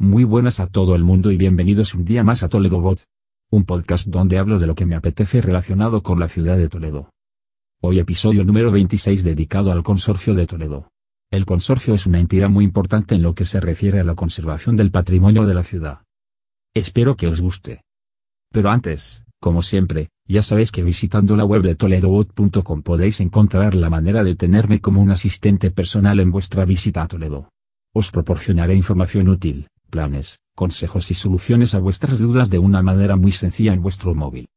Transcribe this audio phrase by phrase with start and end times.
[0.00, 3.02] Muy buenas a todo el mundo y bienvenidos un día más a Toledo Bot.
[3.50, 7.10] Un podcast donde hablo de lo que me apetece relacionado con la ciudad de Toledo.
[7.82, 10.88] Hoy episodio número 26 dedicado al Consorcio de Toledo.
[11.32, 14.76] El consorcio es una entidad muy importante en lo que se refiere a la conservación
[14.76, 16.04] del patrimonio de la ciudad.
[16.74, 17.82] Espero que os guste.
[18.52, 23.90] Pero antes, como siempre, ya sabéis que visitando la web de toledobot.com podéis encontrar la
[23.90, 27.50] manera de tenerme como un asistente personal en vuestra visita a Toledo.
[27.92, 33.32] Os proporcionaré información útil, planes, consejos y soluciones a vuestras dudas de una manera muy
[33.32, 34.48] sencilla en vuestro móvil.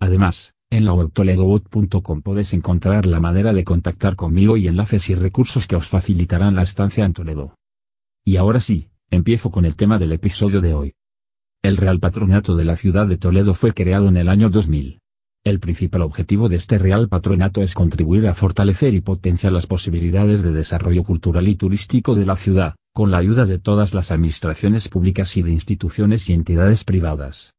[0.00, 5.14] Además, en la web toledobot.com podéis encontrar la manera de contactar conmigo y enlaces y
[5.14, 7.56] recursos que os facilitarán la estancia en Toledo.
[8.24, 10.94] Y ahora sí, empiezo con el tema del episodio de hoy.
[11.62, 15.00] El Real Patronato de la ciudad de Toledo fue creado en el año 2000.
[15.44, 20.42] El principal objetivo de este Real Patronato es contribuir a fortalecer y potenciar las posibilidades
[20.42, 24.88] de desarrollo cultural y turístico de la ciudad, con la ayuda de todas las administraciones
[24.88, 27.54] públicas y de instituciones y entidades privadas.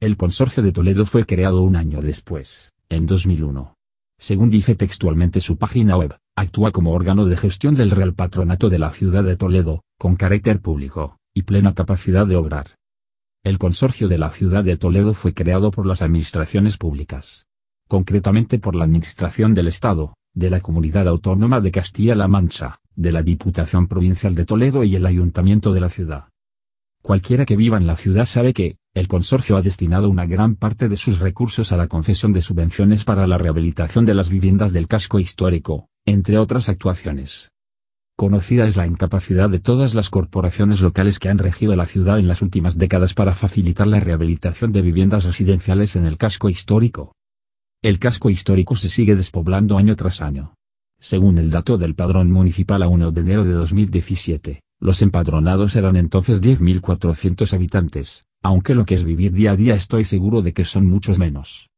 [0.00, 3.74] El Consorcio de Toledo fue creado un año después, en 2001.
[4.18, 8.78] Según dice textualmente su página web, actúa como órgano de gestión del Real Patronato de
[8.78, 12.76] la ciudad de Toledo, con carácter público, y plena capacidad de obrar.
[13.44, 17.44] El Consorcio de la ciudad de Toledo fue creado por las administraciones públicas.
[17.88, 23.22] Concretamente por la Administración del Estado, de la Comunidad Autónoma de Castilla-La Mancha, de la
[23.22, 26.28] Diputación Provincial de Toledo y el Ayuntamiento de la ciudad.
[27.02, 30.88] Cualquiera que viva en la ciudad sabe que, el consorcio ha destinado una gran parte
[30.88, 34.86] de sus recursos a la concesión de subvenciones para la rehabilitación de las viviendas del
[34.86, 37.50] casco histórico, entre otras actuaciones.
[38.16, 42.28] Conocida es la incapacidad de todas las corporaciones locales que han regido la ciudad en
[42.28, 47.14] las últimas décadas para facilitar la rehabilitación de viviendas residenciales en el casco histórico.
[47.82, 50.54] El casco histórico se sigue despoblando año tras año.
[51.02, 55.96] Según el dato del padrón municipal a 1 de enero de 2017, los empadronados eran
[55.96, 60.64] entonces 10.400 habitantes, aunque lo que es vivir día a día estoy seguro de que
[60.64, 61.70] son muchos menos.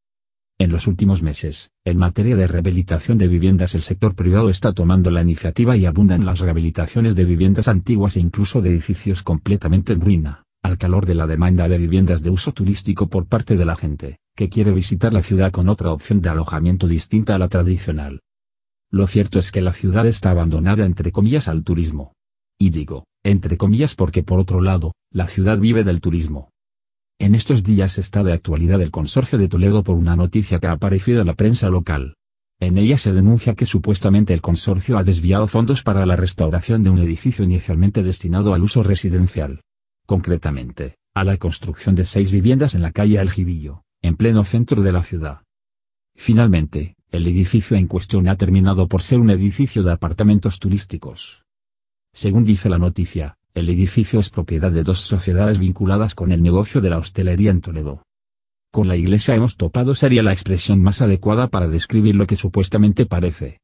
[0.58, 5.10] En los últimos meses, en materia de rehabilitación de viviendas el sector privado está tomando
[5.10, 10.02] la iniciativa y abundan las rehabilitaciones de viviendas antiguas e incluso de edificios completamente en
[10.02, 13.74] ruina, al calor de la demanda de viviendas de uso turístico por parte de la
[13.74, 18.20] gente, que quiere visitar la ciudad con otra opción de alojamiento distinta a la tradicional.
[18.94, 22.12] Lo cierto es que la ciudad está abandonada entre comillas al turismo.
[22.60, 26.50] Y digo, entre comillas porque por otro lado, la ciudad vive del turismo.
[27.18, 30.70] En estos días está de actualidad el Consorcio de Toledo por una noticia que ha
[30.70, 32.14] aparecido en la prensa local.
[32.60, 36.90] En ella se denuncia que supuestamente el consorcio ha desviado fondos para la restauración de
[36.90, 39.62] un edificio inicialmente destinado al uso residencial.
[40.06, 44.92] Concretamente, a la construcción de seis viviendas en la calle Aljibillo, en pleno centro de
[44.92, 45.40] la ciudad.
[46.14, 51.44] Finalmente, el edificio en cuestión ha terminado por ser un edificio de apartamentos turísticos.
[52.12, 56.80] Según dice la noticia, el edificio es propiedad de dos sociedades vinculadas con el negocio
[56.80, 58.02] de la hostelería en Toledo.
[58.72, 63.06] Con la iglesia hemos topado sería la expresión más adecuada para describir lo que supuestamente
[63.06, 63.60] parece.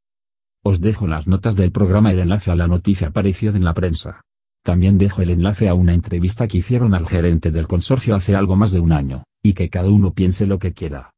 [0.62, 4.20] Os dejo las notas del programa el enlace a la noticia aparecida en la prensa.
[4.62, 8.54] También dejo el enlace a una entrevista que hicieron al gerente del consorcio hace algo
[8.54, 11.14] más de un año, y que cada uno piense lo que quiera.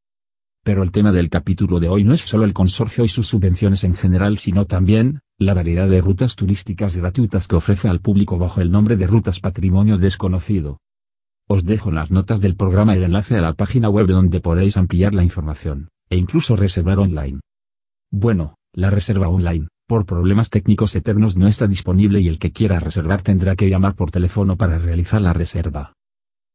[0.63, 3.83] Pero el tema del capítulo de hoy no es solo el consorcio y sus subvenciones
[3.83, 8.61] en general, sino también, la variedad de rutas turísticas gratuitas que ofrece al público bajo
[8.61, 10.79] el nombre de Rutas Patrimonio Desconocido.
[11.49, 14.77] Os dejo en las notas del programa el enlace a la página web donde podéis
[14.77, 17.41] ampliar la información, e incluso reservar online.
[18.09, 22.79] Bueno, la reserva online, por problemas técnicos eternos no está disponible y el que quiera
[22.79, 25.91] reservar tendrá que llamar por teléfono para realizar la reserva.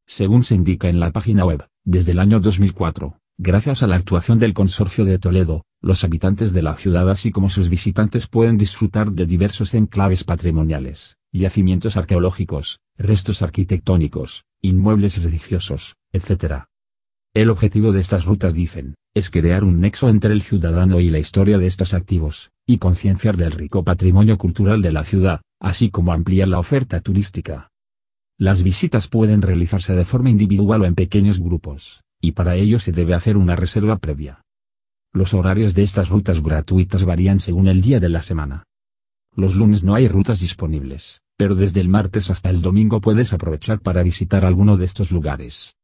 [0.07, 4.41] Según se indica en la página web, desde el año 2004, Gracias a la actuación
[4.41, 9.13] del Consorcio de Toledo, los habitantes de la ciudad así como sus visitantes pueden disfrutar
[9.13, 16.65] de diversos enclaves patrimoniales, yacimientos arqueológicos, restos arquitectónicos, inmuebles religiosos, etc.
[17.33, 21.21] El objetivo de estas rutas, dicen, es crear un nexo entre el ciudadano y la
[21.21, 26.13] historia de estos activos, y concienciar del rico patrimonio cultural de la ciudad, así como
[26.13, 27.71] ampliar la oferta turística.
[28.37, 32.93] Las visitas pueden realizarse de forma individual o en pequeños grupos y para ello se
[32.93, 34.43] debe hacer una reserva previa.
[35.13, 38.65] Los horarios de estas rutas gratuitas varían según el día de la semana.
[39.35, 43.81] Los lunes no hay rutas disponibles, pero desde el martes hasta el domingo puedes aprovechar
[43.81, 45.77] para visitar alguno de estos lugares.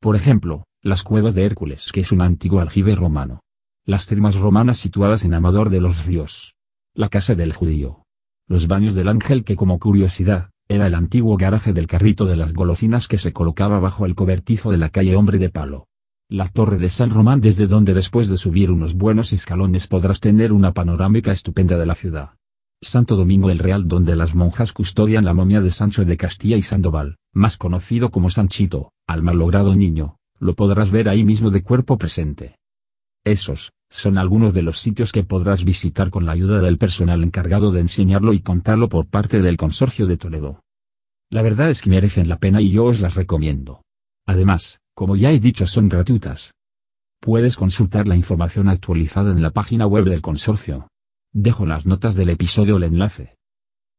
[0.00, 3.40] Por ejemplo, las cuevas de Hércules, que es un antiguo aljibe romano.
[3.84, 6.54] Las termas romanas situadas en Amador de los Ríos.
[6.94, 8.04] La casa del judío.
[8.46, 12.52] Los baños del ángel que como curiosidad, era el antiguo garaje del carrito de las
[12.52, 15.86] golosinas que se colocaba bajo el cobertizo de la calle Hombre de Palo.
[16.28, 20.52] La torre de San Román desde donde después de subir unos buenos escalones podrás tener
[20.52, 22.34] una panorámica estupenda de la ciudad.
[22.82, 26.62] Santo Domingo el Real donde las monjas custodian la momia de Sancho de Castilla y
[26.62, 31.96] Sandoval, más conocido como Sanchito, al malogrado niño, lo podrás ver ahí mismo de cuerpo
[31.96, 32.58] presente.
[33.24, 37.72] Esos, son algunos de los sitios que podrás visitar con la ayuda del personal encargado
[37.72, 40.62] de enseñarlo y contarlo por parte del Consorcio de Toledo.
[41.30, 43.82] La verdad es que merecen la pena y yo os las recomiendo.
[44.26, 46.54] Además, como ya he dicho son gratuitas.
[47.20, 50.88] Puedes consultar la información actualizada en la página web del consorcio.
[51.32, 53.36] Dejo las notas del episodio el enlace.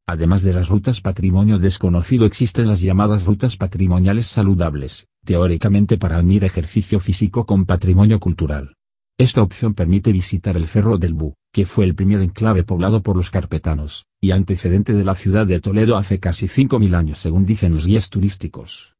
[0.07, 6.43] Además de las rutas patrimonio desconocido existen las llamadas rutas patrimoniales saludables, teóricamente para unir
[6.43, 8.75] ejercicio físico con patrimonio cultural.
[9.19, 13.17] Esta opción permite visitar el Cerro del Bu, que fue el primer enclave poblado por
[13.17, 17.73] los carpetanos, y antecedente de la ciudad de Toledo hace casi 5.000 años según dicen
[17.73, 18.95] los guías turísticos.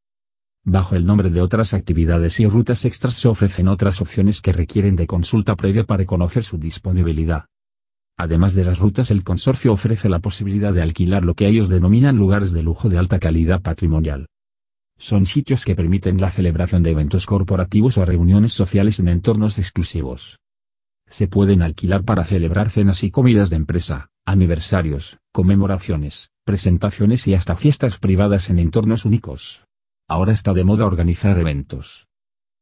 [0.65, 4.97] Bajo el nombre de otras actividades y rutas extras se ofrecen otras opciones que requieren
[4.97, 7.45] de consulta previa para conocer su disponibilidad.
[8.17, 12.17] Además de las rutas el consorcio ofrece la posibilidad de alquilar lo que ellos denominan
[12.17, 14.27] lugares de lujo de alta calidad patrimonial.
[14.99, 20.37] Son sitios que permiten la celebración de eventos corporativos o reuniones sociales en entornos exclusivos.
[21.09, 27.55] Se pueden alquilar para celebrar cenas y comidas de empresa, aniversarios, conmemoraciones, presentaciones y hasta
[27.55, 29.65] fiestas privadas en entornos únicos.
[30.07, 32.05] Ahora está de moda organizar eventos.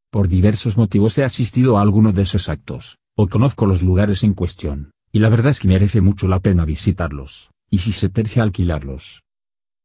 [0.10, 4.34] Por diversos motivos he asistido a alguno de esos actos, o conozco los lugares en
[4.34, 8.44] cuestión y la verdad es que merece mucho la pena visitarlos, y si se tercia
[8.44, 9.24] alquilarlos.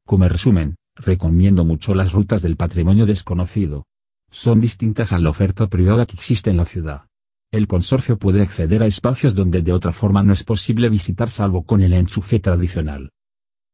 [0.07, 3.87] Como resumen, recomiendo mucho las rutas del patrimonio desconocido.
[4.31, 7.07] Son distintas a la oferta privada que existe en la ciudad.
[7.51, 11.65] El consorcio puede acceder a espacios donde de otra forma no es posible visitar salvo
[11.65, 13.11] con el enchufe tradicional.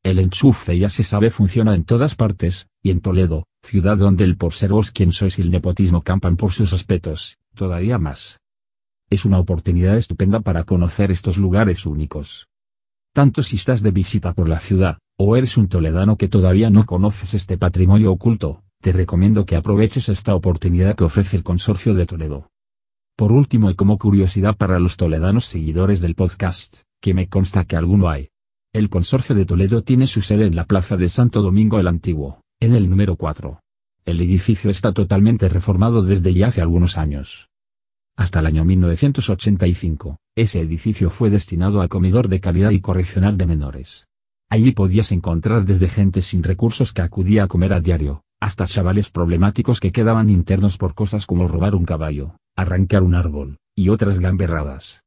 [0.03, 4.37] El enchufe ya se sabe funciona en todas partes, y en Toledo, ciudad donde el
[4.37, 8.41] por ser vos quien sois y el nepotismo campan por sus respetos, todavía más.
[9.11, 12.49] Es una oportunidad estupenda para conocer estos lugares únicos.
[13.19, 16.87] Tanto si estás de visita por la ciudad, o eres un toledano que todavía no
[16.87, 22.07] conoces este patrimonio oculto, te recomiendo que aproveches esta oportunidad que ofrece el Consorcio de
[22.07, 22.53] Toledo.
[23.17, 27.75] Por último y como curiosidad para los toledanos seguidores del podcast, que me consta que
[27.75, 28.29] alguno hay.
[28.73, 32.43] El Consorcio de Toledo tiene su sede en la Plaza de Santo Domingo el Antiguo,
[32.61, 33.59] en el número 4.
[34.05, 37.48] El edificio está totalmente reformado desde ya hace algunos años.
[38.19, 43.47] Hasta el año 1985, ese edificio fue destinado a comedor de calidad y correccional de
[43.47, 44.09] menores.
[44.51, 49.11] Allí podías encontrar desde gente sin recursos que acudía a comer a diario, hasta chavales
[49.11, 54.19] problemáticos que quedaban internos por cosas como robar un caballo, arrancar un árbol, y otras
[54.19, 55.05] gamberradas.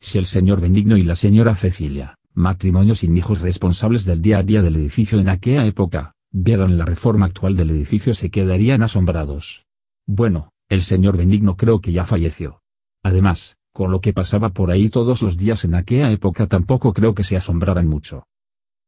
[0.00, 4.42] Si el señor Benigno y la señora Cecilia, matrimonio sin hijos responsables del día a
[4.42, 9.66] día del edificio en aquella época, vieran la reforma actual del edificio se quedarían asombrados.
[10.06, 12.60] Bueno, el señor Benigno creo que ya falleció.
[13.02, 17.14] Además, con lo que pasaba por ahí todos los días en aquella época tampoco creo
[17.14, 18.24] que se asombraran mucho.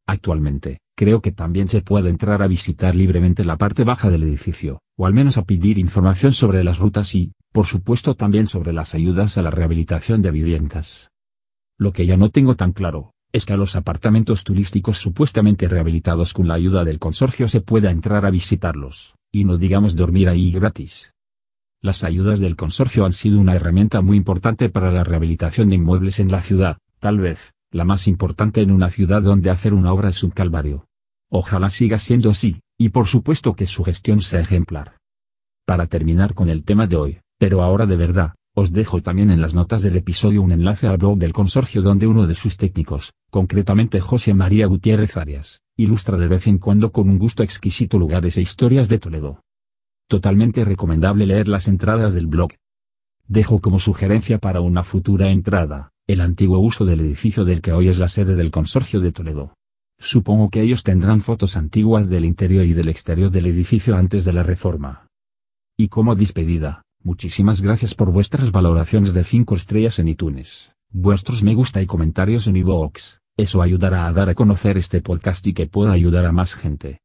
[0.06, 4.80] Actualmente, creo que también se puede entrar a visitar libremente la parte baja del edificio,
[4.98, 8.94] o al menos a pedir información sobre las rutas y, por supuesto también sobre las
[8.94, 11.10] ayudas a la rehabilitación de viviendas.
[11.78, 16.34] Lo que ya no tengo tan claro, es que a los apartamentos turísticos supuestamente rehabilitados
[16.34, 20.50] con la ayuda del consorcio se pueda entrar a visitarlos, y no digamos dormir ahí
[20.50, 21.12] gratis.
[21.82, 26.20] Las ayudas del consorcio han sido una herramienta muy importante para la rehabilitación de inmuebles
[26.20, 30.10] en la ciudad, tal vez, la más importante en una ciudad donde hacer una obra
[30.10, 30.86] es un calvario.
[31.30, 34.98] Ojalá siga siendo así, y por supuesto que su gestión sea ejemplar.
[35.64, 39.40] Para terminar con el tema de hoy, pero ahora de verdad, os dejo también en
[39.40, 43.14] las notas del episodio un enlace al blog del consorcio donde uno de sus técnicos,
[43.30, 48.36] concretamente José María Gutiérrez Arias, ilustra de vez en cuando con un gusto exquisito lugares
[48.36, 49.40] e historias de Toledo.
[50.10, 52.50] Totalmente recomendable leer las entradas del blog.
[53.28, 57.86] Dejo como sugerencia para una futura entrada, el antiguo uso del edificio del que hoy
[57.86, 59.54] es la sede del Consorcio de Toledo.
[60.00, 64.32] Supongo que ellos tendrán fotos antiguas del interior y del exterior del edificio antes de
[64.32, 65.06] la reforma.
[65.76, 71.54] Y como despedida, muchísimas gracias por vuestras valoraciones de 5 estrellas en iTunes, vuestros me
[71.54, 75.68] gusta y comentarios en iVoox, eso ayudará a dar a conocer este podcast y que
[75.68, 77.00] pueda ayudar a más gente.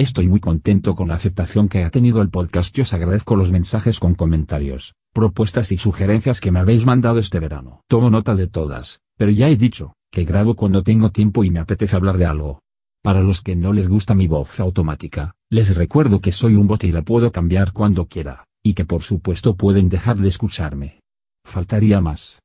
[0.00, 3.50] Estoy muy contento con la aceptación que ha tenido el podcast y os agradezco los
[3.50, 7.82] mensajes con comentarios, propuestas y sugerencias que me habéis mandado este verano.
[7.86, 11.60] Tomo nota de todas, pero ya he dicho, que grabo cuando tengo tiempo y me
[11.60, 12.62] apetece hablar de algo.
[13.02, 16.86] Para los que no les gusta mi voz automática, les recuerdo que soy un bote
[16.86, 21.00] y la puedo cambiar cuando quiera, y que por supuesto pueden dejar de escucharme.
[21.44, 22.40] Faltaría más.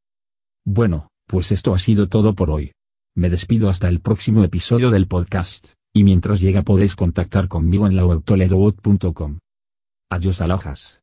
[0.66, 2.74] Bueno, pues esto ha sido todo por hoy.
[3.16, 7.96] Me despido hasta el próximo episodio del podcast y mientras llega podéis contactar conmigo en
[7.96, 9.40] la web toledobot.com.
[10.12, 10.94] Adiós alojas.